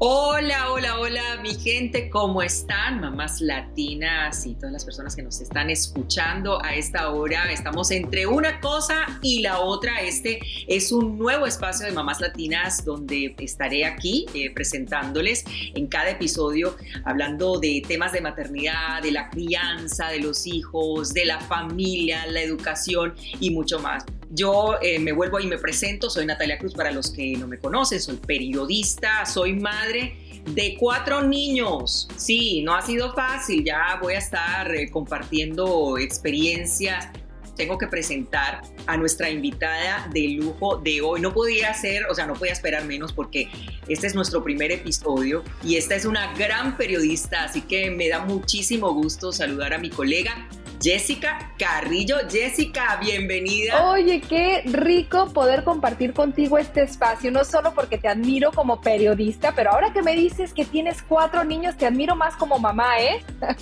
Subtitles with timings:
[0.00, 3.00] Hola, hola, hola, mi gente, ¿cómo están?
[3.00, 7.50] Mamás latinas y todas las personas que nos están escuchando a esta hora.
[7.50, 10.00] Estamos entre una cosa y la otra.
[10.00, 10.38] Este
[10.68, 15.44] es un nuevo espacio de Mamás Latinas donde estaré aquí eh, presentándoles
[15.74, 21.24] en cada episodio hablando de temas de maternidad, de la crianza, de los hijos, de
[21.24, 24.04] la familia, la educación y mucho más.
[24.30, 27.58] Yo eh, me vuelvo y me presento, soy Natalia Cruz para los que no me
[27.58, 32.08] conocen, soy periodista, soy madre de cuatro niños.
[32.16, 37.08] Sí, no ha sido fácil, ya voy a estar eh, compartiendo experiencias.
[37.56, 41.20] Tengo que presentar a nuestra invitada de lujo de hoy.
[41.20, 43.48] No podía ser, o sea, no podía esperar menos porque
[43.88, 48.20] este es nuestro primer episodio y esta es una gran periodista, así que me da
[48.20, 50.48] muchísimo gusto saludar a mi colega
[50.80, 52.16] Jessica Carrillo.
[52.30, 53.90] Jessica, bienvenida.
[53.90, 59.52] Oye, qué rico poder compartir contigo este espacio, no solo porque te admiro como periodista,
[59.54, 63.24] pero ahora que me dices que tienes cuatro niños, te admiro más como mamá, ¿eh?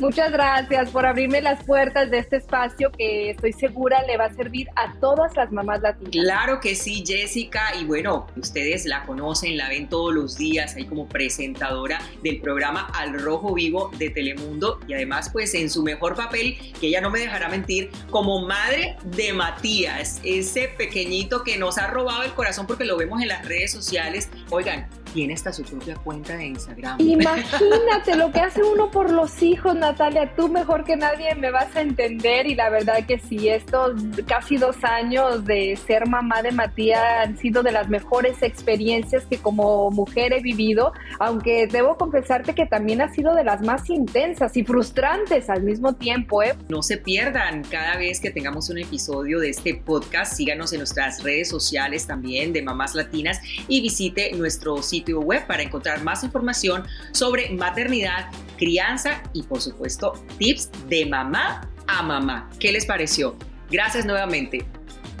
[0.00, 4.34] Muchas gracias por abrirme las puertas de este espacio que estoy segura le va a
[4.34, 6.12] servir a todas las mamás latinas.
[6.12, 10.86] Claro que sí, Jessica, y bueno, ustedes la conocen, la ven todos los días ahí
[10.86, 16.16] como presentadora del programa Al Rojo Vivo de Telemundo y además pues en su mejor
[16.16, 21.78] papel que ella no me dejará mentir, como madre de Matías, ese pequeñito que nos
[21.78, 24.28] ha robado el corazón porque lo vemos en las redes sociales.
[24.50, 27.00] Oigan, tiene hasta su propia cuenta de Instagram.
[27.00, 30.34] Imagínate lo que hace uno por los hijos, Natalia.
[30.36, 34.56] Tú mejor que nadie me vas a entender y la verdad que sí, estos casi
[34.56, 39.90] dos años de ser mamá de Matías han sido de las mejores experiencias que como
[39.90, 44.64] mujer he vivido, aunque debo confesarte que también ha sido de las más intensas y
[44.64, 46.42] frustrantes al mismo tiempo.
[46.42, 46.54] ¿eh?
[46.68, 51.22] No se pierdan cada vez que tengamos un episodio de este podcast, síganos en nuestras
[51.22, 56.84] redes sociales también de Mamás Latinas y visite nuestro sitio web para encontrar más información
[57.12, 62.48] sobre maternidad, crianza y por supuesto tips de mamá a mamá.
[62.58, 63.36] ¿Qué les pareció?
[63.70, 64.64] Gracias nuevamente.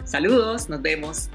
[0.04, 1.28] Saludos, nos vemos.